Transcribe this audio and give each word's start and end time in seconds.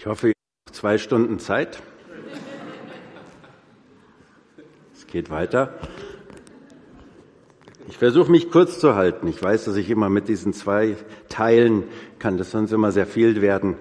Ich 0.00 0.06
hoffe, 0.06 0.28
ihr 0.28 0.34
habt 0.66 0.74
zwei 0.74 0.96
Stunden 0.96 1.38
Zeit. 1.38 1.82
Es 4.94 5.06
geht 5.06 5.28
weiter. 5.28 5.74
Ich 7.86 7.98
versuche 7.98 8.30
mich 8.30 8.50
kurz 8.50 8.80
zu 8.80 8.94
halten. 8.94 9.28
Ich 9.28 9.42
weiß, 9.42 9.66
dass 9.66 9.76
ich 9.76 9.90
immer 9.90 10.08
mit 10.08 10.28
diesen 10.28 10.54
zwei 10.54 10.96
Teilen 11.28 11.84
kann 12.18 12.38
das 12.38 12.50
sonst 12.50 12.72
immer 12.72 12.92
sehr 12.92 13.04
viel 13.04 13.42
werden. 13.42 13.76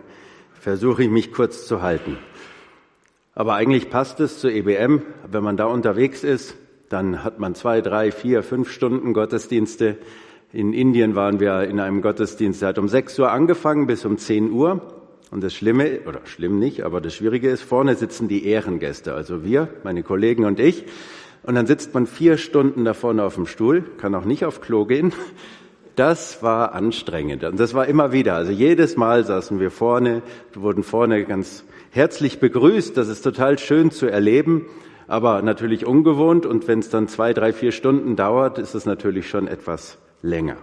Versuche 0.59 1.03
ich 1.03 1.09
mich 1.09 1.31
kurz 1.31 1.65
zu 1.65 1.81
halten. 1.81 2.18
Aber 3.33 3.54
eigentlich 3.54 3.89
passt 3.89 4.20
es 4.20 4.39
zur 4.39 4.51
EBM. 4.51 5.04
Wenn 5.25 5.43
man 5.45 5.55
da 5.55 5.67
unterwegs 5.67 6.25
ist, 6.25 6.57
dann 6.89 7.23
hat 7.23 7.39
man 7.39 7.55
zwei, 7.55 7.79
drei, 7.79 8.11
vier, 8.11 8.43
fünf 8.43 8.70
Stunden 8.73 9.13
Gottesdienste. 9.13 9.97
In 10.51 10.73
Indien 10.73 11.15
waren 11.15 11.39
wir 11.39 11.63
in 11.63 11.79
einem 11.79 12.01
Gottesdienst, 12.01 12.61
der 12.61 12.70
hat 12.70 12.77
um 12.77 12.89
sechs 12.89 13.17
Uhr 13.17 13.31
angefangen 13.31 13.88
bis 13.88 14.04
um 14.04 14.17
zehn 14.17 14.51
Uhr. 14.51 14.98
Und 15.32 15.43
das 15.43 15.54
Schlimme, 15.54 16.00
oder 16.07 16.21
schlimm 16.25 16.57
nicht, 16.57 16.84
aber 16.84 17.02
das 17.02 17.14
Schwierige 17.14 17.50
ist, 17.50 17.62
vorne 17.62 17.95
sitzen 17.95 18.27
die 18.27 18.45
Ehrengäste, 18.45 19.13
also 19.13 19.44
wir, 19.44 19.70
meine 19.84 20.02
Kollegen 20.02 20.45
und 20.45 20.59
ich. 20.59 20.86
Und 21.44 21.55
dann 21.55 21.67
sitzt 21.67 21.94
man 21.94 22.08
vier 22.08 22.38
Stunden 22.38 22.84
da 22.84 22.94
vorne 22.94 23.23
auf 23.23 23.36
dem 23.36 23.45
Stuhl, 23.45 23.84
kann 23.98 24.16
auch 24.16 24.26
nicht 24.26 24.45
auf 24.45 24.62
Klo 24.62 24.86
gehen. 24.86 25.13
Das 25.95 26.41
war 26.41 26.73
anstrengend. 26.73 27.44
Und 27.44 27.59
das 27.59 27.73
war 27.73 27.86
immer 27.88 28.12
wieder. 28.12 28.36
Also 28.36 28.52
jedes 28.52 28.95
Mal 28.95 29.26
saßen 29.26 29.59
wir 29.59 29.70
vorne, 29.70 30.22
wurden 30.53 30.84
vorne 30.84 31.26
ganz 31.26 31.66
herzlich 31.91 32.39
begrüßt. 32.39 32.95
Das 32.95 33.09
ist 33.09 33.22
total 33.22 33.59
schön 33.59 33.91
zu 33.91 34.08
erleben, 34.08 34.66
aber 35.08 35.41
natürlich 35.41 35.86
ungewohnt. 35.86 36.45
Und 36.45 36.67
wenn 36.67 36.80
es 36.80 36.89
dann 36.89 37.08
zwei, 37.08 37.34
drei, 37.34 37.52
vier 37.52 37.72
Stunden 37.72 38.16
dauert, 38.16 38.59
ist 38.59 38.75
es 38.75 38.86
natürlich 38.86 39.30
schon 39.30 39.48
etwas 39.48 39.98
länger. 40.22 40.58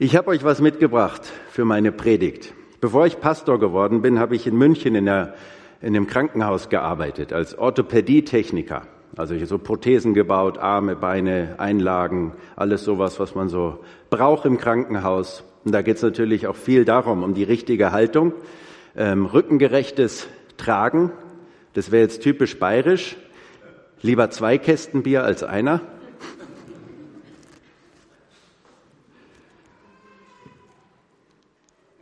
Ich 0.00 0.14
habe 0.14 0.28
euch 0.28 0.44
was 0.44 0.60
mitgebracht 0.60 1.22
für 1.50 1.64
meine 1.64 1.90
Predigt. 1.90 2.54
Bevor 2.80 3.06
ich 3.06 3.18
Pastor 3.18 3.58
geworden 3.58 4.00
bin, 4.00 4.20
habe 4.20 4.36
ich 4.36 4.46
in 4.46 4.56
München 4.56 4.94
in, 4.94 5.06
der, 5.06 5.34
in 5.80 5.88
einem 5.88 6.06
Krankenhaus 6.06 6.68
gearbeitet 6.68 7.32
als 7.32 7.58
Orthopädietechniker. 7.58 8.82
Also 9.16 9.34
ich 9.34 9.44
so 9.48 9.58
Prothesen 9.58 10.14
gebaut, 10.14 10.56
Arme, 10.56 10.94
Beine, 10.94 11.56
Einlagen, 11.58 12.34
alles 12.54 12.84
sowas, 12.84 13.18
was 13.18 13.34
man 13.34 13.48
so 13.48 13.80
braucht 14.08 14.44
im 14.46 14.56
Krankenhaus. 14.56 15.42
Und 15.64 15.72
da 15.72 15.82
geht 15.82 15.96
es 15.96 16.02
natürlich 16.04 16.46
auch 16.46 16.54
viel 16.54 16.84
darum, 16.84 17.24
um 17.24 17.34
die 17.34 17.42
richtige 17.42 17.90
Haltung, 17.90 18.34
ähm, 18.96 19.26
rückengerechtes 19.26 20.28
Tragen. 20.58 21.10
Das 21.72 21.90
wäre 21.90 22.04
jetzt 22.04 22.22
typisch 22.22 22.60
bayerisch. 22.60 23.16
Lieber 24.00 24.30
zwei 24.30 24.58
Kästen 24.58 25.02
Bier 25.02 25.24
als 25.24 25.42
einer. 25.42 25.80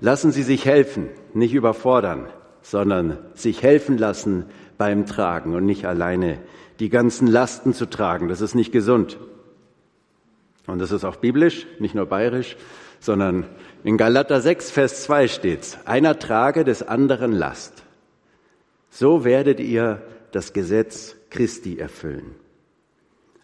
Lassen 0.06 0.30
Sie 0.30 0.44
sich 0.44 0.66
helfen, 0.66 1.08
nicht 1.34 1.52
überfordern, 1.52 2.28
sondern 2.62 3.18
sich 3.34 3.64
helfen 3.64 3.98
lassen 3.98 4.44
beim 4.78 5.04
Tragen 5.04 5.52
und 5.52 5.66
nicht 5.66 5.84
alleine 5.84 6.38
die 6.78 6.90
ganzen 6.90 7.26
Lasten 7.26 7.74
zu 7.74 7.86
tragen. 7.86 8.28
Das 8.28 8.40
ist 8.40 8.54
nicht 8.54 8.70
gesund. 8.70 9.18
Und 10.68 10.78
das 10.78 10.92
ist 10.92 11.04
auch 11.04 11.16
biblisch, 11.16 11.66
nicht 11.80 11.96
nur 11.96 12.06
bayerisch, 12.06 12.56
sondern 13.00 13.46
in 13.82 13.96
Galater 13.96 14.40
6, 14.40 14.70
Vers 14.70 15.02
2 15.02 15.26
steht's. 15.26 15.76
Einer 15.86 16.20
trage 16.20 16.62
des 16.62 16.84
anderen 16.84 17.32
Last. 17.32 17.82
So 18.90 19.24
werdet 19.24 19.58
ihr 19.58 20.02
das 20.30 20.52
Gesetz 20.52 21.16
Christi 21.30 21.78
erfüllen. 21.78 22.36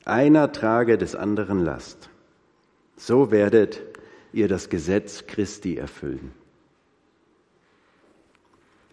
Einer 0.05 0.53
trage 0.53 0.97
des 0.97 1.17
anderen 1.17 1.59
Last. 1.59 2.09
So 2.97 3.33
werdet 3.33 3.83
ihr 4.33 4.47
das 4.47 4.69
Gesetz 4.69 5.27
Christi 5.27 5.77
erfüllen. 5.77 6.31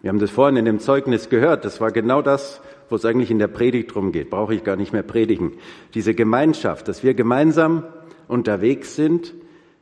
Wir 0.02 0.10
haben 0.10 0.20
das 0.20 0.32
vorhin 0.32 0.56
in 0.56 0.66
dem 0.66 0.80
Zeugnis 0.80 1.30
gehört. 1.30 1.66
Das 1.66 1.82
war 1.82 1.92
genau 1.92 2.22
das, 2.22 2.62
wo 2.90 2.96
es 2.96 3.06
eigentlich 3.06 3.32
in 3.32 3.40
der 3.40 3.48
Predigt 3.48 3.94
drum 3.94 4.12
geht. 4.12 4.30
Brauche 4.30 4.56
ich 4.56 4.64
gar 4.64 4.76
nicht 4.76 4.94
mehr 4.94 5.04
predigen. 5.04 5.54
Diese 5.94 6.14
Gemeinschaft, 6.14 6.88
dass 6.88 7.04
wir 7.04 7.14
gemeinsam 7.14 7.84
unterwegs 8.28 8.96
sind 8.96 9.34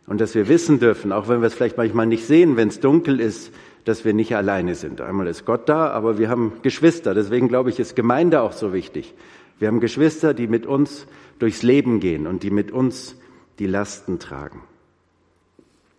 und 0.08 0.20
dass 0.20 0.34
wir 0.34 0.48
wissen 0.48 0.80
dürfen, 0.80 1.12
auch 1.12 1.28
wenn 1.28 1.42
wir 1.42 1.48
es 1.48 1.54
vielleicht 1.54 1.78
manchmal 1.78 2.08
nicht 2.08 2.26
sehen, 2.26 2.58
wenn 2.58 2.70
es 2.70 2.80
dunkel 2.80 3.20
ist, 3.20 3.54
dass 3.86 4.06
wir 4.06 4.14
nicht 4.14 4.36
alleine 4.36 4.76
sind. 4.76 5.02
Einmal 5.02 5.28
ist 5.28 5.46
Gott 5.46 5.70
da, 5.70 5.90
aber 5.92 6.18
wir 6.18 6.30
haben 6.30 6.54
Geschwister. 6.62 7.14
Deswegen 7.14 7.48
glaube 7.48 7.70
ich, 7.70 7.80
ist 7.80 7.96
Gemeinde 7.96 8.42
auch 8.42 8.54
so 8.54 8.74
wichtig. 8.74 9.14
Wir 9.60 9.68
haben 9.68 9.80
Geschwister, 9.80 10.34
die 10.34 10.48
mit 10.48 10.66
uns 10.66 11.08
durchs 11.40 11.64
Leben 11.64 12.00
gehen 12.00 12.28
und 12.28 12.44
die 12.44 12.52
mit 12.52 12.72
uns 12.72 13.16
die 13.60 13.68
Lasten 13.68 14.20
tragen. 14.20 14.62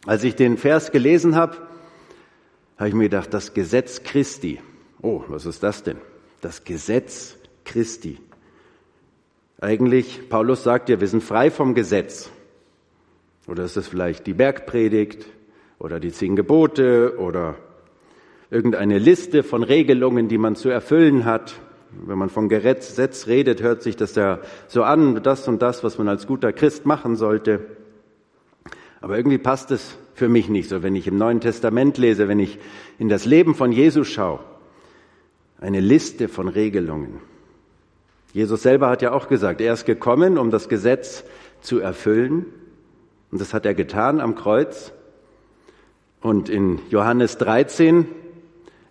Als 0.06 0.24
ich 0.24 0.36
den 0.36 0.58
Vers 0.58 0.92
gelesen 0.92 1.34
habe, 1.34 1.56
habe 2.78 2.88
ich 2.88 2.94
mir 2.94 3.04
gedacht, 3.04 3.34
das 3.34 3.52
Gesetz 3.52 4.02
Christi. 4.04 4.60
Oh, 5.02 5.22
was 5.28 5.46
ist 5.46 5.62
das 5.62 5.82
denn? 5.82 5.98
Das 6.40 6.64
Gesetz 6.64 7.36
Christi. 7.64 8.18
Eigentlich, 9.60 10.28
Paulus 10.28 10.62
sagt 10.62 10.88
ja, 10.88 11.00
wir 11.00 11.08
sind 11.08 11.22
frei 11.22 11.50
vom 11.50 11.74
Gesetz. 11.74 12.30
Oder 13.48 13.64
ist 13.64 13.76
es 13.76 13.88
vielleicht 13.88 14.26
die 14.26 14.34
Bergpredigt 14.34 15.26
oder 15.78 15.98
die 15.98 16.12
zehn 16.12 16.36
Gebote 16.36 17.18
oder 17.18 17.56
irgendeine 18.50 18.98
Liste 18.98 19.42
von 19.42 19.62
Regelungen, 19.64 20.28
die 20.28 20.38
man 20.38 20.54
zu 20.54 20.68
erfüllen 20.68 21.24
hat. 21.24 21.54
Wenn 21.90 22.18
man 22.18 22.28
von 22.28 22.48
Gesetz 22.48 23.26
redet, 23.26 23.62
hört 23.62 23.82
sich 23.82 23.96
das 23.96 24.14
ja 24.14 24.40
so 24.68 24.84
an, 24.84 25.22
das 25.22 25.48
und 25.48 25.62
das, 25.62 25.82
was 25.82 25.98
man 25.98 26.08
als 26.08 26.26
guter 26.26 26.52
Christ 26.52 26.86
machen 26.86 27.16
sollte. 27.16 27.60
Aber 29.00 29.16
irgendwie 29.16 29.38
passt 29.38 29.70
es 29.70 29.96
für 30.18 30.28
mich 30.28 30.48
nicht 30.48 30.68
so, 30.68 30.82
wenn 30.82 30.96
ich 30.96 31.06
im 31.06 31.16
Neuen 31.16 31.40
Testament 31.40 31.96
lese, 31.96 32.28
wenn 32.28 32.40
ich 32.40 32.58
in 32.98 33.08
das 33.08 33.24
Leben 33.24 33.54
von 33.54 33.72
Jesus 33.72 34.08
schaue. 34.08 34.40
Eine 35.60 35.80
Liste 35.80 36.28
von 36.28 36.48
Regelungen. 36.48 37.20
Jesus 38.32 38.62
selber 38.62 38.90
hat 38.90 39.00
ja 39.00 39.12
auch 39.12 39.28
gesagt, 39.28 39.60
er 39.60 39.72
ist 39.72 39.86
gekommen, 39.86 40.36
um 40.36 40.50
das 40.50 40.68
Gesetz 40.68 41.24
zu 41.60 41.78
erfüllen. 41.78 42.46
Und 43.30 43.40
das 43.40 43.54
hat 43.54 43.64
er 43.64 43.74
getan 43.74 44.20
am 44.20 44.34
Kreuz. 44.34 44.92
Und 46.20 46.48
in 46.48 46.80
Johannes 46.90 47.38
13, 47.38 48.06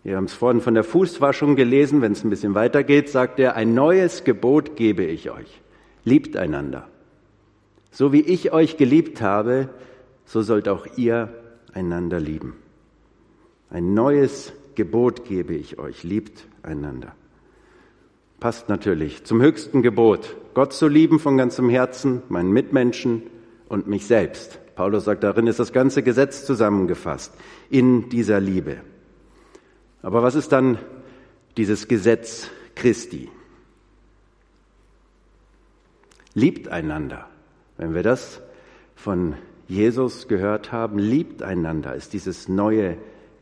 wir 0.04 0.16
haben 0.16 0.26
es 0.26 0.34
vorhin 0.34 0.62
von 0.62 0.74
der 0.74 0.86
Fußwaschung 0.86 1.58
gelesen, 1.58 2.02
wenn 2.02 2.14
es 2.14 2.24
ein 2.24 2.30
bisschen 2.30 2.56
weitergeht, 2.56 3.10
sagt 3.10 3.40
er, 3.40 3.56
ein 3.56 3.74
neues 3.74 4.24
Gebot 4.24 4.78
gebe 4.78 5.04
ich 5.04 5.30
euch. 5.30 5.62
Liebt 6.06 6.38
einander. 6.38 6.88
So 7.92 8.14
wie 8.14 8.22
ich 8.22 8.54
euch 8.54 8.78
geliebt 8.78 9.22
habe, 9.22 9.70
so 10.28 10.42
sollt 10.42 10.68
auch 10.68 10.86
ihr 10.98 11.34
einander 11.74 12.20
lieben. 12.20 12.56
Ein 13.70 13.94
neues 13.94 14.54
Gebot 14.76 15.26
gebe 15.26 15.56
ich 15.56 15.80
euch, 15.80 16.04
liebt 16.04 16.46
einander. 16.62 17.16
Passt 18.40 18.70
natürlich 18.70 19.24
zum 19.24 19.42
höchsten 19.42 19.82
Gebot, 19.82 20.36
Gott 20.54 20.74
zu 20.74 20.88
lieben 20.88 21.20
von 21.20 21.38
ganzem 21.38 21.70
Herzen, 21.70 22.22
meinen 22.30 22.52
Mitmenschen 22.52 23.24
und 23.68 23.88
mich 23.88 24.06
selbst. 24.06 24.60
Paulus 24.76 25.06
sagt, 25.06 25.24
darin 25.24 25.48
ist 25.48 25.60
das 25.60 25.74
ganze 25.74 26.04
Gesetz 26.04 26.46
zusammengefasst, 26.46 27.34
in 27.70 28.10
dieser 28.10 28.40
Liebe. 28.40 28.78
Aber 30.04 30.22
was 30.22 30.36
ist 30.36 30.52
dann 30.52 30.78
dieses 31.56 31.88
Gesetz 31.88 32.50
Christi? 32.76 33.30
Liebt 36.36 36.68
einander. 36.68 37.28
Wenn 37.78 37.96
wir 37.96 38.04
das 38.04 38.42
von 38.96 39.36
Jesus 39.68 40.28
gehört 40.28 40.72
haben, 40.72 40.98
liebt 40.98 41.44
einander, 41.44 41.96
ist 41.96 42.14
dieses 42.14 42.48
neue 42.48 42.98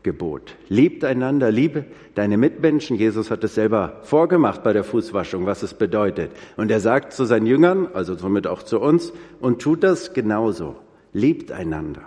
Gebot. 0.06 0.56
Liebt 0.70 1.04
einander, 1.04 1.52
liebe 1.52 1.86
deine 2.14 2.38
Mitmenschen. 2.38 2.96
Jesus 2.96 3.32
hat 3.32 3.44
es 3.44 3.56
selber 3.56 4.02
vorgemacht 4.04 4.64
bei 4.64 4.72
der 4.72 4.84
Fußwaschung, 4.84 5.48
was 5.48 5.64
es 5.64 5.74
bedeutet. 5.74 6.32
Und 6.58 6.70
er 6.70 6.80
sagt 6.80 7.14
zu 7.14 7.26
seinen 7.26 7.48
Jüngern, 7.48 7.88
also 7.94 8.16
somit 8.16 8.46
auch 8.46 8.62
zu 8.62 8.80
uns, 8.80 9.14
und 9.40 9.62
tut 9.62 9.84
das 9.84 10.14
genauso. 10.14 10.76
Liebt 11.12 11.52
einander. 11.52 12.04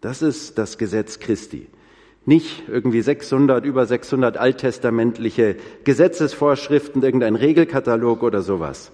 Das 0.00 0.22
ist 0.22 0.58
das 0.58 0.78
Gesetz 0.78 1.18
Christi. 1.18 1.66
Nicht 2.26 2.68
irgendwie 2.68 3.02
600, 3.02 3.64
über 3.64 3.86
600 3.86 4.36
alttestamentliche 4.36 5.56
Gesetzesvorschriften, 5.84 7.02
irgendein 7.02 7.34
Regelkatalog 7.34 8.22
oder 8.22 8.42
sowas, 8.42 8.92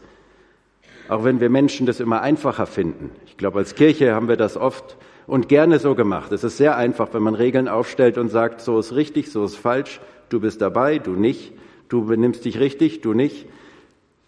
auch 1.10 1.24
wenn 1.24 1.40
wir 1.40 1.50
Menschen 1.50 1.86
das 1.86 1.98
immer 1.98 2.22
einfacher 2.22 2.66
finden. 2.66 3.10
Ich 3.26 3.36
glaube, 3.36 3.58
als 3.58 3.74
Kirche 3.74 4.14
haben 4.14 4.28
wir 4.28 4.36
das 4.36 4.56
oft 4.56 4.96
und 5.26 5.48
gerne 5.48 5.80
so 5.80 5.96
gemacht. 5.96 6.30
Es 6.30 6.44
ist 6.44 6.56
sehr 6.56 6.76
einfach, 6.76 7.12
wenn 7.12 7.22
man 7.22 7.34
Regeln 7.34 7.66
aufstellt 7.66 8.16
und 8.16 8.28
sagt, 8.28 8.60
so 8.60 8.78
ist 8.78 8.94
richtig, 8.94 9.32
so 9.32 9.44
ist 9.44 9.56
falsch, 9.56 10.00
du 10.28 10.38
bist 10.38 10.60
dabei, 10.60 11.00
du 11.00 11.12
nicht, 11.14 11.52
du 11.88 12.04
benimmst 12.04 12.44
dich 12.44 12.60
richtig, 12.60 13.00
du 13.00 13.12
nicht. 13.12 13.46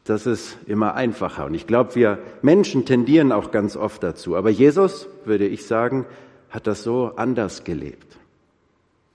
Das 0.02 0.26
ist 0.26 0.58
immer 0.67 0.94
einfacher. 0.94 1.46
Und 1.46 1.55
ich 1.55 1.69
glaube, 1.69 1.94
wir 1.94 2.19
Menschen 2.43 2.85
tendieren 2.85 3.31
auch 3.31 3.52
ganz 3.52 3.76
oft 3.76 4.02
dazu. 4.02 4.35
Aber 4.35 4.50
Jesus, 4.50 5.06
würde 5.25 5.46
ich 5.46 5.67
sagen, 5.67 6.05
hat 6.50 6.67
das 6.67 6.82
so 6.82 7.12
anders 7.14 7.62
gelebt. 7.62 8.19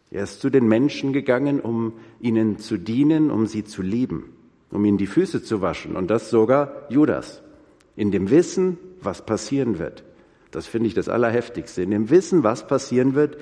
Er 0.09 0.23
ist 0.23 0.39
zu 0.39 0.49
den 0.49 0.69
Menschen 0.69 1.11
gegangen, 1.11 1.59
um 1.59 1.91
ihnen 2.21 2.59
zu 2.59 2.77
dienen, 2.77 3.29
um 3.29 3.45
sie 3.45 3.65
zu 3.65 3.81
lieben, 3.81 4.31
um 4.71 4.85
ihnen 4.85 4.97
die 4.97 5.05
Füße 5.05 5.43
zu 5.43 5.59
waschen. 5.59 5.97
Und 5.97 6.09
das 6.09 6.29
sogar 6.29 6.71
Judas 6.87 7.43
in 7.97 8.11
dem 8.11 8.29
Wissen, 8.29 8.77
was 9.01 9.25
passieren 9.25 9.79
wird. 9.79 10.05
Das 10.51 10.65
finde 10.65 10.87
ich 10.87 10.93
das 10.93 11.09
Allerheftigste. 11.09 11.81
In 11.81 11.91
dem 11.91 12.09
Wissen, 12.09 12.43
was 12.43 12.65
passieren 12.65 13.15
wird, 13.15 13.37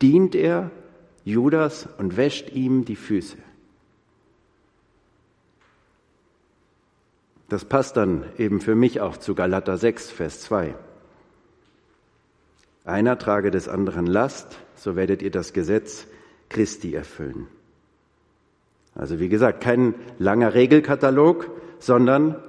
dient 0.00 0.34
er 0.34 0.72
Judas 1.24 1.88
und 1.98 2.16
wäscht 2.16 2.50
ihm 2.50 2.84
die 2.84 2.96
Füße. 2.96 3.36
Das 7.48 7.66
passt 7.66 7.96
dann 7.98 8.24
eben 8.38 8.60
für 8.60 8.74
mich 8.74 9.00
auch 9.00 9.18
zu 9.18 9.34
Galater 9.34 9.76
6, 9.76 10.10
Vers 10.10 10.40
2. 10.40 10.74
Einer 12.84 13.18
trage 13.18 13.50
des 13.50 13.68
anderen 13.68 14.06
Last, 14.06 14.58
so 14.74 14.96
werdet 14.96 15.22
ihr 15.22 15.30
das 15.30 15.52
Gesetz 15.52 16.06
Christi 16.48 16.94
erfüllen. 16.94 17.46
Also 18.94 19.20
wie 19.20 19.28
gesagt, 19.28 19.62
kein 19.62 19.94
langer 20.18 20.54
Regelkatalog, 20.54 21.50
sondern 21.78 22.42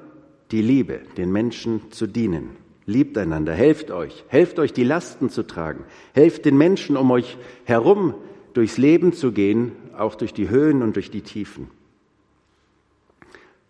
die 0.54 0.62
Liebe, 0.62 1.02
den 1.18 1.32
Menschen 1.32 1.92
zu 1.92 2.08
dienen. 2.08 2.52
Liebt 2.86 3.18
einander, 3.18 3.54
helft 3.54 3.92
euch, 3.92 4.24
helft 4.28 4.60
euch 4.60 4.72
die 4.72 4.84
Lasten 4.84 5.30
zu 5.30 5.44
tragen, 5.44 5.84
helft 6.14 6.46
den 6.46 6.58
Menschen 6.58 6.96
um 6.96 7.10
euch 7.12 7.38
herum 7.64 8.14
durchs 8.54 8.78
Leben 8.78 9.14
zu 9.14 9.32
gehen, 9.32 9.72
auch 9.98 10.16
durch 10.16 10.34
die 10.34 10.50
Höhen 10.50 10.84
und 10.84 10.96
durch 10.96 11.10
die 11.10 11.22
Tiefen. 11.22 11.70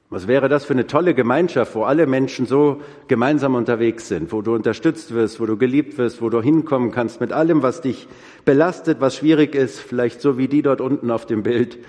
Was 0.10 0.28
wäre 0.28 0.50
das 0.50 0.66
für 0.66 0.74
eine 0.74 0.86
tolle 0.86 1.16
Gemeinschaft, 1.16 1.74
wo 1.74 1.84
alle 1.84 2.06
Menschen 2.06 2.46
so 2.46 2.82
gemeinsam 3.08 3.56
unterwegs 3.56 4.10
sind, 4.10 4.32
wo 4.32 4.42
du 4.42 4.54
unterstützt 4.54 5.14
wirst, 5.14 5.40
wo 5.40 5.46
du 5.46 5.58
geliebt 5.58 5.98
wirst, 5.98 6.22
wo 6.22 6.30
du 6.30 6.42
hinkommen 6.42 6.92
kannst 6.92 7.22
mit 7.22 7.32
allem, 7.32 7.64
was 7.64 7.82
dich 7.82 8.08
belastet, 8.46 9.00
was 9.00 9.16
schwierig 9.16 9.56
ist, 9.56 9.80
vielleicht 9.80 10.22
so 10.22 10.38
wie 10.38 10.48
die 10.48 10.62
dort 10.62 10.82
unten 10.82 11.10
auf 11.10 11.26
dem 11.26 11.44
Bild. 11.44 11.80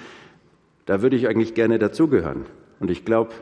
Da 0.86 1.02
würde 1.02 1.16
ich 1.16 1.26
eigentlich 1.26 1.54
gerne 1.54 1.78
dazugehören. 1.78 2.46
Und 2.80 2.90
ich 2.90 3.04
glaube, 3.04 3.34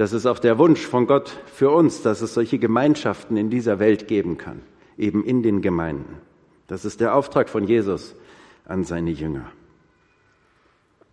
das 0.00 0.14
ist 0.14 0.24
auch 0.24 0.38
der 0.38 0.56
Wunsch 0.56 0.80
von 0.80 1.06
Gott 1.06 1.30
für 1.52 1.68
uns, 1.68 2.00
dass 2.00 2.22
es 2.22 2.32
solche 2.32 2.58
Gemeinschaften 2.58 3.36
in 3.36 3.50
dieser 3.50 3.78
Welt 3.78 4.08
geben 4.08 4.38
kann, 4.38 4.62
eben 4.96 5.22
in 5.22 5.42
den 5.42 5.60
Gemeinden. 5.60 6.16
Das 6.68 6.86
ist 6.86 7.02
der 7.02 7.14
Auftrag 7.14 7.50
von 7.50 7.64
Jesus 7.64 8.14
an 8.64 8.84
seine 8.84 9.10
Jünger. 9.10 9.52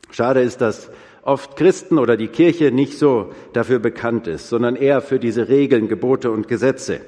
Schade 0.09 0.39
ist, 0.39 0.61
dass 0.61 0.89
oft 1.21 1.57
Christen 1.57 1.97
oder 1.97 2.15
die 2.15 2.29
Kirche 2.29 2.71
nicht 2.71 2.97
so 2.97 3.33
dafür 3.51 3.79
bekannt 3.79 4.25
ist, 4.25 4.47
sondern 4.47 4.77
eher 4.77 5.01
für 5.01 5.19
diese 5.19 5.49
Regeln, 5.49 5.89
Gebote 5.89 6.31
und 6.31 6.47
Gesetze. 6.47 7.01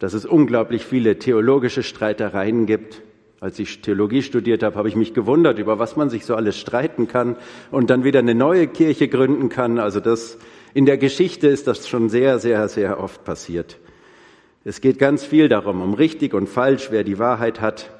Dass 0.00 0.14
es 0.14 0.26
unglaublich 0.26 0.84
viele 0.84 1.20
theologische 1.20 1.84
Streitereien 1.84 2.66
gibt. 2.66 3.02
Als 3.38 3.60
ich 3.60 3.82
Theologie 3.82 4.22
studiert 4.22 4.64
habe, 4.64 4.74
habe 4.74 4.88
ich 4.88 4.96
mich 4.96 5.14
gewundert, 5.14 5.60
über 5.60 5.78
was 5.78 5.94
man 5.94 6.10
sich 6.10 6.24
so 6.24 6.34
alles 6.34 6.58
streiten 6.58 7.06
kann 7.06 7.36
und 7.70 7.90
dann 7.90 8.02
wieder 8.02 8.18
eine 8.18 8.34
neue 8.34 8.66
Kirche 8.66 9.06
gründen 9.06 9.48
kann. 9.48 9.78
Also 9.78 10.00
das, 10.00 10.38
in 10.74 10.84
der 10.84 10.98
Geschichte 10.98 11.48
ist 11.48 11.66
das 11.66 11.88
schon 11.88 12.08
sehr, 12.10 12.38
sehr, 12.38 12.68
sehr 12.68 13.00
oft 13.00 13.24
passiert. 13.24 13.78
Es 14.64 14.80
geht 14.80 14.98
ganz 14.98 15.24
viel 15.24 15.48
darum, 15.48 15.80
um 15.80 15.94
richtig 15.94 16.34
und 16.34 16.48
falsch, 16.48 16.88
wer 16.90 17.04
die 17.04 17.18
Wahrheit 17.18 17.60
hat 17.60 17.90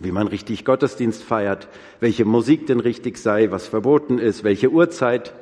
wie 0.00 0.12
man 0.12 0.26
richtig 0.26 0.64
Gottesdienst 0.64 1.22
feiert, 1.22 1.68
welche 2.00 2.24
Musik 2.24 2.66
denn 2.66 2.80
richtig 2.80 3.16
sei, 3.18 3.50
was 3.50 3.66
verboten 3.66 4.18
ist, 4.18 4.44
welche 4.44 4.70
Uhrzeit. 4.70 5.34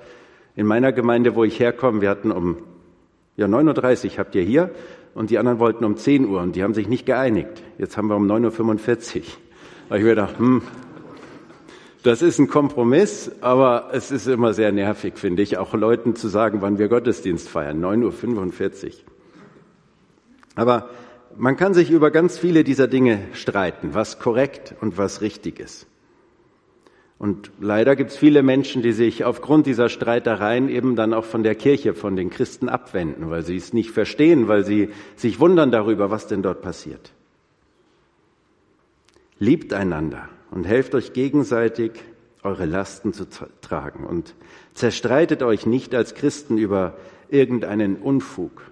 In 0.57 0.67
meiner 0.67 0.93
Gemeinde, 0.93 1.35
wo 1.35 1.45
ich 1.45 1.59
herkomme, 1.59 2.01
wir 2.01 2.11
hatten 2.11 2.31
um 2.31 2.59
ja, 3.37 3.47
9.30 3.47 4.13
Uhr 4.13 4.19
habt 4.19 4.35
ihr 4.37 4.43
hier 4.43 4.71
und 5.15 5.31
die 5.31 5.39
anderen 5.39 5.59
wollten 5.59 5.85
um 5.85 5.97
10 5.97 6.29
Uhr 6.29 6.41
und 6.41 6.55
die 6.55 6.63
haben 6.63 6.75
sich 6.75 6.87
nicht 6.87 7.07
geeinigt. 7.07 7.63
Jetzt 7.79 7.97
haben 7.97 8.09
wir 8.09 8.17
um 8.17 8.31
9.45 8.31 9.17
Uhr. 9.17 9.23
Da 9.89 9.97
ich 9.97 10.03
mir 10.03 10.11
gedacht, 10.11 10.39
hm, 10.39 10.63
das 12.05 12.21
ist 12.21 12.39
ein 12.39 12.49
Kompromiss, 12.49 13.31
aber 13.41 13.89
es 13.93 14.11
ist 14.11 14.27
immer 14.27 14.53
sehr 14.53 14.73
nervig, 14.73 15.15
finde 15.17 15.43
ich, 15.43 15.57
auch 15.57 15.73
Leuten 15.73 16.15
zu 16.15 16.29
sagen, 16.29 16.61
wann 16.61 16.79
wir 16.79 16.89
Gottesdienst 16.89 17.49
feiern. 17.49 17.83
9.45 17.83 18.87
Uhr. 18.87 18.93
Aber 20.55 20.91
man 21.35 21.57
kann 21.57 21.73
sich 21.73 21.91
über 21.91 22.11
ganz 22.11 22.39
viele 22.39 22.63
dieser 22.63 22.89
Dinge 22.89 23.21
streiten, 23.33 23.95
was 23.95 24.19
korrekt 24.19 24.75
und 24.83 24.99
was 24.99 25.23
richtig 25.23 25.59
ist. 25.59 25.87
Und 27.19 27.51
leider 27.59 27.97
gibt 27.97 28.11
es 28.11 28.19
viele 28.19 28.43
Menschen, 28.43 28.83
die 28.83 28.93
sich 28.93 29.25
aufgrund 29.25 29.67
dieser 29.67 29.89
Streitereien 29.89 30.69
eben 30.69 30.97
dann 30.97 31.15
auch 31.15 31.25
von 31.25 31.43
der 31.43 31.55
Kirche, 31.55 31.95
von 31.95 32.17
den 32.17 32.29
Christen 32.29 32.69
abwenden, 32.69 33.31
weil 33.31 33.45
sie 33.45 33.57
es 33.57 33.73
nicht 33.73 33.93
verstehen, 33.93 34.47
weil 34.47 34.63
sie 34.67 34.91
sich 35.17 35.41
wundern 35.41 35.71
darüber, 35.71 36.11
was 36.11 36.27
denn 36.27 36.43
dort 36.43 36.61
passiert. 36.61 37.13
Liebt 39.39 39.73
einander 39.73 40.29
und 40.55 40.65
helft 40.65 40.95
euch 40.95 41.13
gegenseitig, 41.13 41.93
eure 42.43 42.67
Lasten 42.67 43.13
zu 43.13 43.27
tragen 43.61 44.05
und 44.05 44.35
zerstreitet 44.75 45.43
euch 45.43 45.67
nicht 45.67 45.95
als 45.95 46.15
Christen 46.15 46.59
über 46.59 46.97
irgendeinen 47.29 47.97
Unfug. 47.97 48.63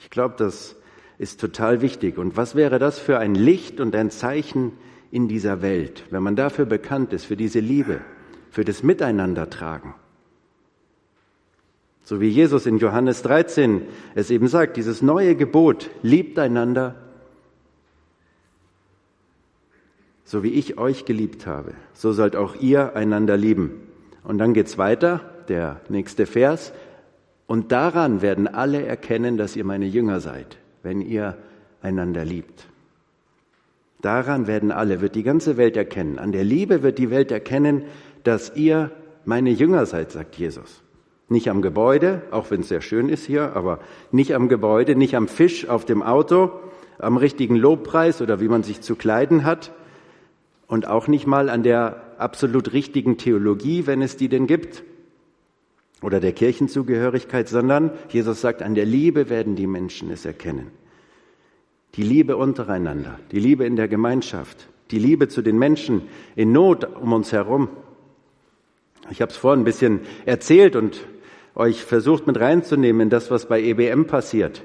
Ich 0.00 0.10
glaube, 0.10 0.34
dass 0.36 0.76
ist 1.22 1.40
total 1.40 1.82
wichtig. 1.82 2.18
Und 2.18 2.36
was 2.36 2.56
wäre 2.56 2.80
das 2.80 2.98
für 2.98 3.18
ein 3.18 3.36
Licht 3.36 3.80
und 3.80 3.94
ein 3.94 4.10
Zeichen 4.10 4.72
in 5.12 5.28
dieser 5.28 5.62
Welt, 5.62 6.02
wenn 6.10 6.22
man 6.22 6.34
dafür 6.34 6.64
bekannt 6.64 7.12
ist, 7.12 7.26
für 7.26 7.36
diese 7.36 7.60
Liebe, 7.60 8.00
für 8.50 8.64
das 8.64 8.82
Miteinandertragen? 8.82 9.94
So 12.02 12.20
wie 12.20 12.28
Jesus 12.28 12.66
in 12.66 12.78
Johannes 12.78 13.22
13 13.22 13.82
es 14.16 14.30
eben 14.30 14.48
sagt, 14.48 14.76
dieses 14.76 15.00
neue 15.00 15.36
Gebot, 15.36 15.90
liebt 16.02 16.40
einander, 16.40 16.96
so 20.32 20.42
wie 20.42 20.48
ich 20.48 20.78
euch 20.78 21.04
geliebt 21.04 21.46
habe, 21.46 21.74
so 21.92 22.12
sollt 22.12 22.36
auch 22.36 22.56
ihr 22.56 22.96
einander 22.96 23.36
lieben. 23.36 23.82
Und 24.24 24.38
dann 24.38 24.54
geht's 24.54 24.78
weiter, 24.78 25.20
der 25.48 25.82
nächste 25.90 26.24
Vers, 26.24 26.72
und 27.46 27.70
daran 27.70 28.22
werden 28.22 28.48
alle 28.48 28.82
erkennen, 28.82 29.36
dass 29.36 29.56
ihr 29.56 29.64
meine 29.64 29.84
Jünger 29.84 30.20
seid 30.20 30.56
wenn 30.82 31.00
ihr 31.02 31.36
einander 31.80 32.24
liebt. 32.24 32.66
Daran 34.00 34.46
werden 34.46 34.72
alle, 34.72 35.00
wird 35.00 35.14
die 35.14 35.22
ganze 35.22 35.56
Welt 35.56 35.76
erkennen. 35.76 36.18
An 36.18 36.32
der 36.32 36.44
Liebe 36.44 36.82
wird 36.82 36.98
die 36.98 37.10
Welt 37.10 37.30
erkennen, 37.30 37.84
dass 38.24 38.56
ihr 38.56 38.90
meine 39.26 39.50
Jünger 39.50 39.86
seid, 39.86 40.10
sagt 40.10 40.36
Jesus. 40.36 40.82
Nicht 41.28 41.48
am 41.48 41.62
Gebäude, 41.62 42.22
auch 42.30 42.50
wenn 42.50 42.62
es 42.62 42.68
sehr 42.68 42.80
schön 42.80 43.08
ist 43.08 43.26
hier, 43.26 43.54
aber 43.54 43.78
nicht 44.10 44.34
am 44.34 44.48
Gebäude, 44.48 44.96
nicht 44.96 45.14
am 45.14 45.28
Fisch 45.28 45.68
auf 45.68 45.84
dem 45.84 46.02
Auto, 46.02 46.50
am 46.98 47.16
richtigen 47.16 47.54
Lobpreis 47.54 48.20
oder 48.20 48.40
wie 48.40 48.48
man 48.48 48.64
sich 48.64 48.80
zu 48.80 48.96
kleiden 48.96 49.44
hat 49.44 49.70
und 50.72 50.88
auch 50.88 51.06
nicht 51.06 51.26
mal 51.26 51.50
an 51.50 51.62
der 51.62 52.00
absolut 52.16 52.72
richtigen 52.72 53.18
Theologie, 53.18 53.86
wenn 53.86 54.00
es 54.00 54.16
die 54.16 54.30
denn 54.30 54.46
gibt, 54.46 54.84
oder 56.00 56.18
der 56.18 56.32
Kirchenzugehörigkeit, 56.32 57.46
sondern 57.46 57.90
Jesus 58.08 58.40
sagt, 58.40 58.62
an 58.62 58.74
der 58.74 58.86
Liebe 58.86 59.28
werden 59.28 59.54
die 59.54 59.66
Menschen 59.66 60.10
es 60.10 60.24
erkennen. 60.24 60.68
Die 61.96 62.02
Liebe 62.02 62.38
untereinander, 62.38 63.18
die 63.32 63.38
Liebe 63.38 63.66
in 63.66 63.76
der 63.76 63.86
Gemeinschaft, 63.86 64.66
die 64.90 64.98
Liebe 64.98 65.28
zu 65.28 65.42
den 65.42 65.58
Menschen 65.58 66.08
in 66.36 66.52
Not 66.52 66.84
um 66.96 67.12
uns 67.12 67.32
herum. 67.32 67.68
Ich 69.10 69.20
habe 69.20 69.30
es 69.30 69.36
vorhin 69.36 69.60
ein 69.60 69.64
bisschen 69.64 70.00
erzählt 70.24 70.74
und 70.74 71.06
euch 71.54 71.84
versucht 71.84 72.26
mit 72.26 72.40
reinzunehmen 72.40 73.02
in 73.02 73.10
das, 73.10 73.30
was 73.30 73.46
bei 73.46 73.60
EBM 73.60 74.06
passiert. 74.06 74.62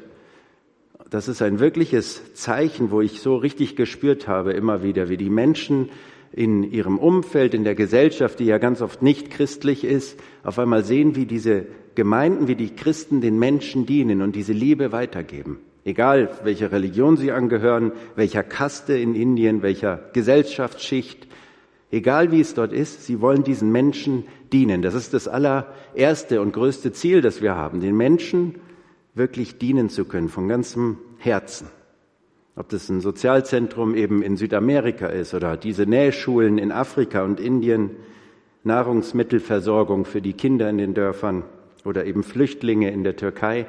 Das 1.09 1.29
ist 1.29 1.41
ein 1.41 1.59
wirkliches 1.59 2.33
Zeichen, 2.33 2.91
wo 2.91 2.99
ich 2.99 3.21
so 3.21 3.37
richtig 3.37 3.77
gespürt 3.77 4.27
habe, 4.27 4.51
immer 4.51 4.83
wieder, 4.83 5.07
wie 5.07 5.15
die 5.15 5.29
Menschen 5.29 5.89
in 6.33 6.63
ihrem 6.63 6.97
Umfeld, 6.97 7.53
in 7.53 7.63
der 7.63 7.75
Gesellschaft, 7.75 8.39
die 8.39 8.45
ja 8.45 8.57
ganz 8.57 8.81
oft 8.81 9.01
nicht 9.01 9.29
christlich 9.29 9.85
ist, 9.85 10.19
auf 10.43 10.59
einmal 10.59 10.83
sehen, 10.83 11.15
wie 11.15 11.25
diese 11.25 11.65
Gemeinden, 11.95 12.49
wie 12.49 12.55
die 12.55 12.75
Christen 12.75 13.21
den 13.21 13.39
Menschen 13.39 13.85
dienen 13.85 14.21
und 14.21 14.35
diese 14.35 14.51
Liebe 14.51 14.91
weitergeben. 14.91 15.59
Egal, 15.85 16.29
welcher 16.43 16.73
Religion 16.73 17.15
sie 17.15 17.31
angehören, 17.31 17.93
welcher 18.17 18.43
Kaste 18.43 18.97
in 18.97 19.15
Indien, 19.15 19.61
welcher 19.61 20.01
Gesellschaftsschicht, 20.11 21.25
egal 21.89 22.33
wie 22.33 22.41
es 22.41 22.53
dort 22.53 22.73
ist, 22.73 23.05
sie 23.05 23.21
wollen 23.21 23.45
diesen 23.45 23.71
Menschen 23.71 24.25
dienen. 24.51 24.81
Das 24.81 24.93
ist 24.93 25.13
das 25.13 25.29
allererste 25.29 26.41
und 26.41 26.51
größte 26.51 26.91
Ziel, 26.91 27.21
das 27.21 27.41
wir 27.41 27.55
haben, 27.55 27.79
den 27.79 27.95
Menschen 27.95 28.55
wirklich 29.17 29.57
dienen 29.57 29.89
zu 29.89 30.05
können, 30.05 30.29
von 30.29 30.47
ganzem 30.47 30.97
Herzen. 31.17 31.67
Ob 32.55 32.69
das 32.69 32.89
ein 32.89 33.01
Sozialzentrum 33.01 33.95
eben 33.95 34.23
in 34.23 34.35
Südamerika 34.35 35.07
ist 35.07 35.33
oder 35.33 35.57
diese 35.57 35.85
Nähschulen 35.85 36.57
in 36.57 36.71
Afrika 36.71 37.23
und 37.23 37.39
Indien, 37.39 37.91
Nahrungsmittelversorgung 38.63 40.05
für 40.05 40.21
die 40.21 40.33
Kinder 40.33 40.69
in 40.69 40.77
den 40.77 40.93
Dörfern 40.93 41.43
oder 41.85 42.05
eben 42.05 42.23
Flüchtlinge 42.23 42.91
in 42.91 43.03
der 43.03 43.15
Türkei. 43.15 43.67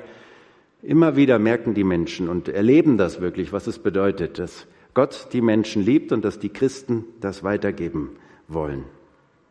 Immer 0.83 1.17
wieder 1.17 1.39
merken 1.39 1.75
die 1.75 1.85
Menschen 1.85 2.29
und 2.29 2.49
erleben 2.49 2.97
das 2.97 3.21
wirklich, 3.21 3.53
was 3.53 3.67
es 3.67 3.79
bedeutet, 3.79 4.39
dass 4.39 4.67
Gott 4.95 5.29
die 5.33 5.43
Menschen 5.43 5.85
liebt 5.85 6.13
und 6.13 6.25
dass 6.25 6.39
die 6.39 6.49
Christen 6.49 7.05
das 7.21 7.45
weitergeben 7.45 8.11
wollen. 8.49 8.85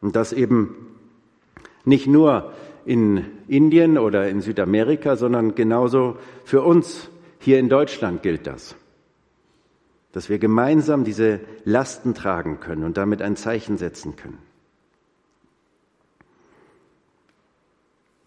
Und 0.01 0.15
das 0.15 0.33
eben 0.33 0.75
nicht 1.85 2.07
nur 2.07 2.53
in 2.88 3.25
Indien 3.48 4.00
oder 4.00 4.27
in 4.27 4.41
Südamerika, 4.41 5.15
sondern 5.15 5.53
genauso 5.53 6.17
für 6.44 6.63
uns 6.63 7.10
hier 7.39 7.60
in 7.60 7.70
Deutschland 7.70 8.24
gilt 8.24 8.48
das 8.48 8.75
dass 10.17 10.29
wir 10.29 10.39
gemeinsam 10.39 11.03
diese 11.03 11.41
Lasten 11.63 12.15
tragen 12.15 12.60
können 12.60 12.84
und 12.84 12.98
damit 12.98 13.22
ein 13.22 13.36
Zeichen 13.36 13.77
setzen 13.77 14.15
können. 14.15 14.39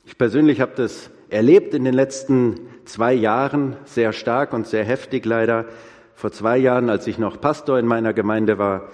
Ich 0.05 0.17
persönlich 0.17 0.61
habe 0.61 0.71
das 0.77 1.11
erlebt 1.31 1.75
in 1.75 1.85
den 1.85 1.95
letzten 1.95 2.61
zwei 2.85 3.13
Jahren 3.13 3.77
sehr 3.87 4.13
stark 4.13 4.53
und 4.53 4.69
sehr 4.69 4.85
heftig 4.85 5.25
leider. 5.25 5.65
Vor 6.15 6.31
zwei 6.31 6.59
Jahren, 6.59 6.91
als 6.91 7.09
ich 7.09 7.19
noch 7.19 7.41
Pastor 7.41 7.77
in 7.77 7.87
meiner 7.87 8.13
Gemeinde 8.13 8.57
war, 8.57 8.91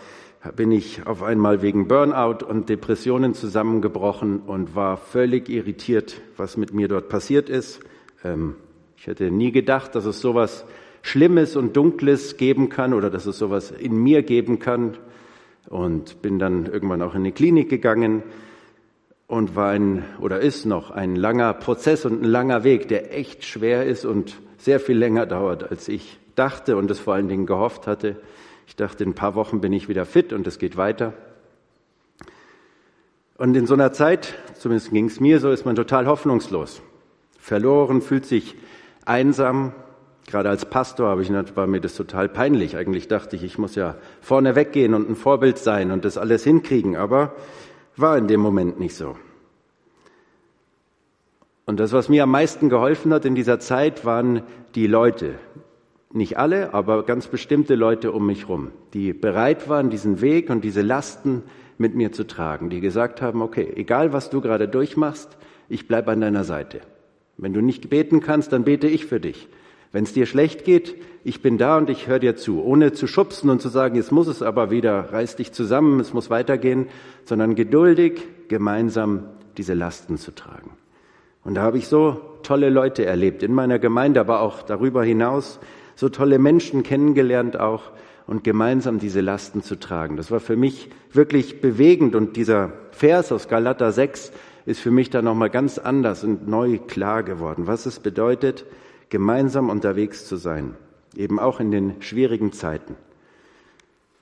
bin 0.55 0.71
ich 0.73 1.07
auf 1.07 1.23
einmal 1.23 1.63
wegen 1.63 1.89
Burnout 1.89 2.45
und 2.45 2.69
Depressionen 2.69 3.35
zusammengebrochen 3.35 4.41
und 4.41 4.75
war 4.75 4.97
völlig 4.97 5.49
irritiert, 5.49 6.21
was 6.37 6.57
mit 6.57 6.75
mir 6.75 6.89
dort 6.89 7.09
passiert 7.09 7.49
ist. 7.49 7.81
Ähm, 8.25 8.57
ich 8.97 9.07
hätte 9.07 9.31
nie 9.31 9.53
gedacht, 9.53 9.95
dass 9.95 10.05
es 10.05 10.21
sowas 10.21 10.65
Schlimmes 11.03 11.57
und 11.57 11.77
Dunkles 11.77 12.37
geben 12.37 12.69
kann 12.69 12.93
oder 12.93 13.11
dass 13.11 13.27
es 13.27 13.39
sowas 13.39 13.71
in 13.71 13.97
mir 13.97 14.23
geben 14.23 14.59
kann. 14.59 14.97
Und 15.69 16.23
bin 16.23 16.39
dann 16.39 16.67
irgendwann 16.67 17.03
auch 17.03 17.15
in 17.15 17.21
eine 17.21 17.33
Klinik 17.33 17.69
gegangen 17.69 18.23
und 19.27 19.57
war 19.57 19.71
ein 19.71 20.05
oder 20.21 20.41
ist 20.41 20.65
noch 20.65 20.91
ein 20.91 21.17
langer 21.17 21.53
Prozess 21.55 22.05
und 22.05 22.23
ein 22.23 22.29
langer 22.29 22.63
Weg, 22.63 22.89
der 22.89 23.17
echt 23.17 23.45
schwer 23.45 23.85
ist 23.85 24.05
und 24.05 24.37
sehr 24.59 24.81
viel 24.81 24.97
länger 24.97 25.27
dauert, 25.27 25.71
als 25.71 25.89
ich 25.89 26.19
dachte 26.37 26.77
und 26.77 26.91
es 26.91 27.01
vor 27.01 27.15
allen 27.15 27.29
Dingen 27.29 27.47
gehofft 27.47 27.87
hatte. 27.87 28.17
Ich 28.67 28.77
dachte, 28.77 29.05
in 29.05 29.11
ein 29.11 29.15
paar 29.15 29.35
Wochen 29.35 29.61
bin 29.61 29.73
ich 29.73 29.89
wieder 29.89 30.05
fit 30.05 30.33
und 30.33 30.47
es 30.47 30.59
geht 30.59 30.77
weiter. 30.77 31.13
Und 33.39 33.57
in 33.57 33.67
so 33.67 33.75
einer 33.75 33.93
Zeit, 33.93 34.35
zumindest 34.55 34.91
ging 34.91 35.07
es 35.07 35.21
mir 35.21 35.41
so, 35.41 35.51
ist 35.51 35.67
man 35.67 35.77
total 35.77 36.07
hoffnungslos. 36.07 36.83
Verloren, 37.39 38.01
fühlt 38.01 38.27
sich 38.27 38.57
einsam. 39.05 39.73
Gerade 40.27 40.49
als 40.49 40.65
Pastor 40.65 41.09
habe 41.09 41.23
ich, 41.23 41.31
war 41.31 41.67
mir 41.67 41.81
das 41.81 41.95
total 41.95 42.29
peinlich. 42.29 42.77
Eigentlich 42.77 43.09
dachte 43.09 43.37
ich, 43.37 43.45
ich 43.45 43.59
muss 43.59 43.75
ja 43.75 43.97
vorne 44.21 44.57
weggehen 44.57 44.95
und 44.95 45.09
ein 45.09 45.17
Vorbild 45.17 45.59
sein 45.59 45.93
und 45.93 46.05
das 46.05 46.19
alles 46.19 46.43
hinkriegen. 46.45 46.97
Aber 46.97 47.35
war 47.97 48.19
in 48.19 48.27
dem 48.27 48.41
Moment 48.41 48.81
nicht 48.81 48.97
so. 48.97 49.17
Und 51.67 51.81
das, 51.81 51.93
was 51.93 52.09
mir 52.09 52.23
am 52.23 52.31
meisten 52.31 52.69
geholfen 52.69 53.13
hat 53.13 53.25
in 53.25 53.35
dieser 53.35 53.61
Zeit, 53.61 54.05
waren 54.05 54.43
die 54.75 54.87
Leute, 54.87 55.35
nicht 56.17 56.39
alle, 56.39 56.75
aber 56.75 57.05
ganz 57.05 57.29
bestimmte 57.29 57.75
Leute 57.75 58.13
um 58.13 58.27
mich 58.27 58.43
herum, 58.43 58.73
die 58.95 59.13
bereit 59.13 59.69
waren, 59.69 59.91
diesen 59.91 60.21
Weg 60.21 60.51
und 60.51 60.65
diese 60.65 60.83
Lasten 60.83 61.43
mit 61.79 61.95
mir 61.95 62.13
zu 62.13 62.27
tragen, 62.27 62.71
die 62.71 62.81
gesagt 62.81 63.23
haben, 63.23 63.43
okay, 63.43 63.73
egal 63.77 64.13
was 64.13 64.31
du 64.31 64.41
gerade 64.41 64.69
durchmachst, 64.69 65.37
ich 65.69 65.87
bleibe 65.87 66.11
an 66.11 66.21
deiner 66.21 66.45
Seite. 66.45 66.81
Wenn 67.37 67.53
du 67.53 67.61
nicht 67.61 67.91
beten 67.91 68.21
kannst, 68.21 68.53
dann 68.53 68.65
bete 68.65 68.87
ich 68.87 69.07
für 69.07 69.21
dich. 69.21 69.49
Wenn 69.93 70.05
es 70.05 70.13
dir 70.13 70.27
schlecht 70.27 70.65
geht, 70.65 70.97
ich 71.23 71.43
bin 71.43 71.59
da 71.59 71.77
und 71.77 71.91
ich 71.91 72.07
höre 72.07 72.19
dir 72.19 72.37
zu, 72.37 72.63
ohne 72.63 72.93
zu 72.93 73.07
schubsen 73.07 73.51
und 73.51 73.61
zu 73.61 73.69
sagen, 73.69 73.97
jetzt 73.97 74.13
muss 74.13 74.27
es 74.27 74.43
aber 74.43 74.71
wieder, 74.71 75.13
reiß 75.13 75.37
dich 75.37 75.53
zusammen, 75.53 76.01
es 76.01 76.13
muss 76.13 76.31
weitergehen, 76.31 76.87
sondern 77.25 77.55
geduldig 77.55 78.23
gemeinsam 78.49 79.25
diese 79.57 79.75
Lasten 79.75 80.19
zu 80.19 80.35
tragen. 80.35 80.71
Und 81.45 81.55
da 81.55 81.63
habe 81.63 81.79
ich 81.79 81.89
so 81.89 82.21
tolle 82.43 82.71
Leute 82.71 83.05
erlebt 83.05 83.43
in 83.43 83.55
meiner 83.55 83.79
Gemeinde, 83.79 84.21
aber 84.21 84.41
auch 84.41 84.63
darüber 84.63 85.05
hinaus, 85.05 85.61
so 85.97 86.09
tolle 86.09 86.39
Menschen 86.39 86.85
kennengelernt 86.85 87.59
auch 87.59 87.91
und 88.29 88.45
gemeinsam 88.45 88.99
diese 88.99 89.21
Lasten 89.21 89.63
zu 89.63 89.77
tragen. 89.77 90.17
Das 90.17 90.31
war 90.31 90.41
für 90.41 90.57
mich 90.57 90.91
wirklich 91.13 91.61
bewegend 91.61 92.15
und 92.15 92.37
dieser 92.37 92.73
Vers 92.93 93.33
aus 93.33 93.49
Galater 93.49 93.91
6 93.91 94.33
ist 94.67 94.81
für 94.81 94.91
mich 94.91 95.11
da 95.11 95.23
nochmal 95.23 95.51
ganz 95.51 95.79
anders 95.79 96.23
und 96.23 96.47
neu 96.47 96.79
klar 96.79 97.23
geworden, 97.23 97.67
was 97.67 97.87
es 97.87 98.01
bedeutet, 98.01 98.65
gemeinsam 99.09 99.71
unterwegs 99.71 100.27
zu 100.27 100.37
sein, 100.37 100.75
eben 101.17 101.39
auch 101.39 101.61
in 101.61 101.71
den 101.71 102.03
schwierigen 102.03 102.53
Zeiten. 102.53 102.97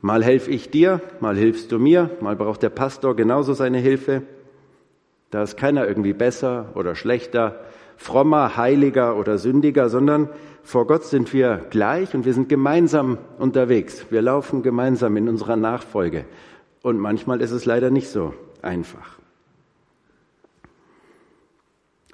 Mal 0.01 0.23
helfe 0.23 0.51
ich 0.51 0.71
dir, 0.71 1.01
mal 1.21 1.35
hilfst 1.35 1.73
du 1.73 1.79
mir, 1.79 2.11
mal 2.21 2.37
braucht 2.37 2.63
der 2.63 2.69
Pastor 2.69 3.17
genauso 3.17 3.55
seine 3.55 3.79
Hilfe. 3.79 4.23
Da 5.31 5.43
ist 5.43 5.57
keiner 5.57 5.89
irgendwie 5.89 6.13
besser 6.13 6.73
oder 6.75 6.95
schlechter, 6.95 7.65
frommer, 7.97 8.57
heiliger 8.57 9.17
oder 9.17 9.39
sündiger, 9.39 9.89
sondern 9.89 10.29
vor 10.63 10.87
Gott 10.87 11.05
sind 11.05 11.33
wir 11.33 11.67
gleich 11.71 12.15
und 12.15 12.25
wir 12.25 12.33
sind 12.33 12.49
gemeinsam 12.49 13.19
unterwegs. 13.39 14.07
Wir 14.11 14.23
laufen 14.23 14.63
gemeinsam 14.63 15.17
in 15.17 15.29
unserer 15.29 15.57
Nachfolge. 15.57 16.25
Und 16.83 16.99
manchmal 16.99 17.41
ist 17.41 17.51
es 17.51 17.67
leider 17.67 17.91
nicht 17.91 18.09
so 18.09 18.35
einfach. 18.63 19.19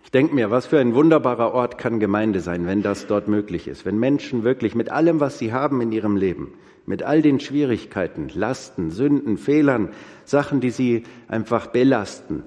Ich 0.02 0.10
denke 0.10 0.34
mir, 0.34 0.50
was 0.50 0.66
für 0.66 0.80
ein 0.80 0.96
wunderbarer 0.96 1.54
Ort 1.54 1.78
kann 1.78 2.00
Gemeinde 2.00 2.40
sein, 2.40 2.66
wenn 2.66 2.82
das 2.82 3.06
dort 3.06 3.28
möglich 3.28 3.68
ist. 3.68 3.86
Wenn 3.86 3.96
Menschen 3.96 4.42
wirklich 4.42 4.74
mit 4.74 4.90
allem, 4.90 5.20
was 5.20 5.38
sie 5.38 5.52
haben 5.52 5.80
in 5.80 5.92
ihrem 5.92 6.16
Leben, 6.16 6.52
mit 6.84 7.04
all 7.04 7.22
den 7.22 7.38
Schwierigkeiten, 7.38 8.28
Lasten, 8.34 8.90
Sünden, 8.90 9.38
Fehlern, 9.38 9.90
Sachen, 10.24 10.60
die 10.60 10.70
sie 10.70 11.04
einfach 11.28 11.68
belasten, 11.68 12.42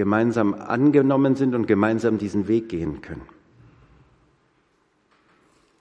gemeinsam 0.00 0.54
angenommen 0.54 1.36
sind 1.36 1.54
und 1.54 1.66
gemeinsam 1.66 2.16
diesen 2.16 2.48
Weg 2.48 2.70
gehen 2.70 3.02
können. 3.02 3.28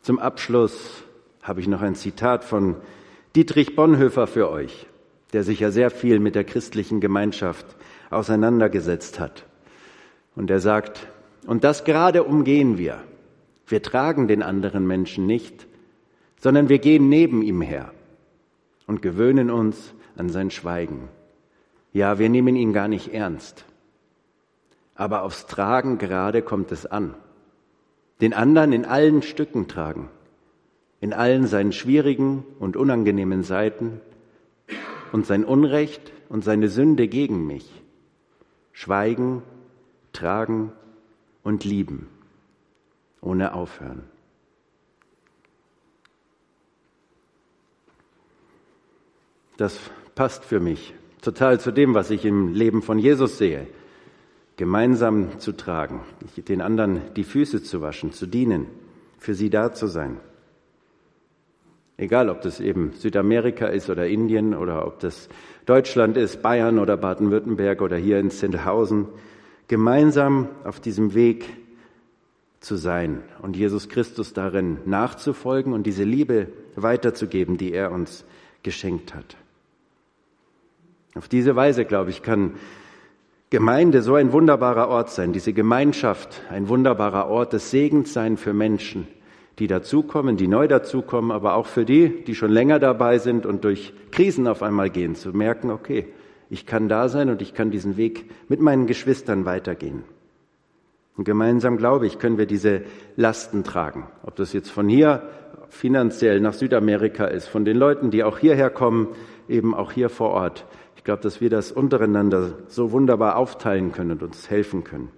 Zum 0.02 0.20
Abschluss 0.20 1.06
habe 1.42 1.62
ich 1.62 1.70
noch 1.70 1.82
ein 1.82 1.96
Zitat 1.96 2.44
von 2.44 2.76
Dietrich 3.38 3.78
Bonhoeffer 3.78 4.28
für 4.28 4.50
euch, 4.50 4.88
der 5.32 5.46
sich 5.46 5.62
ja 5.62 5.72
sehr 5.72 5.90
viel 5.90 6.20
mit 6.20 6.36
der 6.36 6.44
christlichen 6.44 7.00
Gemeinschaft 7.00 7.66
auseinandergesetzt 8.10 9.22
hat. 9.22 9.46
Und 10.36 10.52
er 10.52 10.60
sagt, 10.60 11.08
und 11.48 11.64
das 11.64 11.86
gerade 11.86 12.24
umgehen 12.24 12.78
wir. 12.78 13.02
Wir 13.68 13.82
tragen 13.82 14.28
den 14.28 14.44
anderen 14.44 14.86
Menschen 14.86 15.28
nicht, 15.28 15.66
sondern 16.42 16.68
wir 16.68 16.80
gehen 16.80 17.08
neben 17.08 17.42
ihm 17.42 17.62
her 17.62 17.94
und 18.86 19.02
gewöhnen 19.02 19.50
uns 19.50 19.94
an 20.18 20.28
sein 20.28 20.52
Schweigen. 20.52 21.08
Ja, 21.94 22.20
wir 22.20 22.28
nehmen 22.28 22.58
ihn 22.58 22.74
gar 22.74 22.90
nicht 22.90 23.14
ernst. 23.14 23.64
Aber 25.00 25.24
aufs 25.24 25.46
Tragen 25.46 25.98
gerade 25.98 26.42
kommt 26.42 26.74
es 26.74 26.86
an. 26.86 27.16
Den 28.20 28.34
anderen 28.34 28.74
in 28.74 28.84
allen 28.84 29.22
Stücken 29.22 29.70
tragen, 29.70 30.10
in 31.00 31.14
allen 31.14 31.48
seinen 31.48 31.72
schwierigen 31.72 32.44
und 32.60 32.76
unangenehmen 32.76 33.44
Seiten. 33.44 34.02
Und 35.14 35.26
sein 35.26 35.46
Unrecht 35.46 36.12
und 36.28 36.44
seine 36.44 36.68
Sünde 36.68 37.08
gegen 37.08 37.48
mich. 37.48 37.82
Schweigen, 38.74 39.42
tragen 40.12 40.74
und 41.44 41.64
lieben, 41.64 42.10
ohne 43.22 43.54
aufhören. 43.54 44.04
Das 49.56 49.80
passt 50.14 50.44
für 50.44 50.60
mich 50.60 50.94
total 51.22 51.58
zu 51.58 51.72
dem, 51.72 51.94
was 51.94 52.12
ich 52.12 52.26
im 52.26 52.54
Leben 52.54 52.82
von 52.82 53.00
Jesus 53.00 53.38
sehe 53.38 53.66
gemeinsam 54.60 55.40
zu 55.40 55.54
tragen, 55.54 56.02
den 56.36 56.60
anderen 56.60 57.00
die 57.16 57.24
Füße 57.24 57.64
zu 57.64 57.80
waschen, 57.80 58.12
zu 58.12 58.28
dienen, 58.28 58.66
für 59.18 59.34
sie 59.34 59.50
da 59.50 59.72
zu 59.72 59.88
sein. 59.88 60.18
Egal, 61.96 62.28
ob 62.28 62.42
das 62.42 62.60
eben 62.60 62.92
Südamerika 62.92 63.68
ist 63.68 63.90
oder 63.90 64.06
Indien 64.08 64.54
oder 64.54 64.86
ob 64.86 65.00
das 65.00 65.30
Deutschland 65.66 66.18
ist, 66.18 66.42
Bayern 66.42 66.78
oder 66.78 66.98
Baden-Württemberg 66.98 67.82
oder 67.82 67.96
hier 67.96 68.20
in 68.20 68.32
Zintelhausen, 68.32 69.08
gemeinsam 69.70 70.50
auf 70.66 70.82
diesem 70.82 71.14
Weg 71.14 71.46
zu 72.60 72.76
sein 72.76 73.22
und 73.42 73.56
Jesus 73.56 73.88
Christus 73.88 74.34
darin 74.34 74.80
nachzufolgen 74.84 75.72
und 75.72 75.84
diese 75.84 76.04
Liebe 76.04 76.48
weiterzugeben, 76.76 77.56
die 77.56 77.72
er 77.72 77.94
uns 77.94 78.26
geschenkt 78.64 79.16
hat. 79.16 79.38
Auf 81.16 81.30
diese 81.30 81.56
Weise, 81.56 81.86
glaube 81.86 82.10
ich, 82.10 82.24
kann 82.24 82.56
Gemeinde 83.52 84.04
so 84.04 84.14
ein 84.14 84.32
wunderbarer 84.32 84.90
Ort 84.90 85.10
sein, 85.10 85.34
diese 85.34 85.54
Gemeinschaft 85.54 86.44
ein 86.52 86.70
wunderbarer 86.70 87.28
Ort 87.30 87.54
des 87.54 87.72
Segens 87.72 88.14
sein 88.14 88.38
für 88.38 88.54
Menschen, 88.54 89.08
die 89.58 89.66
dazukommen, 89.66 90.38
die 90.38 90.48
neu 90.48 90.68
dazukommen, 90.68 91.32
aber 91.32 91.56
auch 91.56 91.66
für 91.66 91.84
die, 91.84 92.24
die 92.26 92.36
schon 92.36 92.52
länger 92.52 92.78
dabei 92.78 93.18
sind 93.18 93.48
und 93.48 93.64
durch 93.64 93.92
Krisen 94.12 94.48
auf 94.48 94.62
einmal 94.62 94.92
gehen, 94.92 95.16
zu 95.16 95.30
merken, 95.30 95.72
okay, 95.72 96.06
ich 96.52 96.68
kann 96.68 96.90
da 96.90 97.10
sein 97.10 97.28
und 97.32 97.42
ich 97.42 97.56
kann 97.56 97.72
diesen 97.72 97.98
Weg 97.98 98.30
mit 98.50 98.62
meinen 98.62 98.86
Geschwistern 98.86 99.46
weitergehen. 99.46 100.04
Und 101.20 101.26
gemeinsam, 101.26 101.76
glaube 101.76 102.08
ich, 102.08 102.18
können 102.18 102.38
wir 102.38 102.46
diese 102.46 102.84
Lasten 103.18 103.66
tragen. 103.66 104.08
Ob 104.24 104.38
das 104.38 104.54
jetzt 104.54 104.72
von 104.72 104.88
hier 104.88 105.28
finanziell 105.68 106.40
nach 106.40 106.54
Südamerika 106.54 107.26
ist, 107.26 107.50
von 107.50 107.66
den 107.66 107.76
Leuten, 107.76 108.10
die 108.10 108.24
auch 108.24 108.38
hierher 108.38 108.70
kommen, 108.70 109.10
eben 109.50 109.76
auch 109.76 109.92
hier 109.92 110.08
vor 110.08 110.30
Ort. 110.30 110.66
Ich 110.96 111.04
glaube, 111.04 111.22
dass 111.22 111.42
wir 111.42 111.50
das 111.50 111.74
untereinander 111.74 112.54
so 112.70 112.94
wunderbar 112.94 113.36
aufteilen 113.36 113.92
können 113.92 114.12
und 114.12 114.24
uns 114.24 114.50
helfen 114.50 114.86
können. 114.86 115.10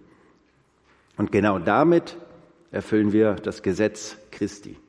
Und 1.17 1.31
genau 1.31 1.59
damit 1.59 2.17
erfüllen 2.71 3.13
wir 3.13 3.35
das 3.35 3.61
Gesetz 3.61 4.17
Christi. 4.31 4.79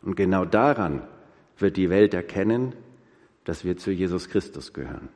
Und 0.00 0.16
genau 0.16 0.46
daran 0.46 1.02
wird 1.58 1.76
die 1.76 1.90
Welt 1.90 2.14
erkennen, 2.14 2.72
dass 3.44 3.66
wir 3.66 3.76
zu 3.76 3.90
Jesus 3.90 4.30
Christus 4.30 4.72
gehören. 4.72 5.10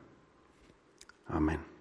Amen. 1.25 1.72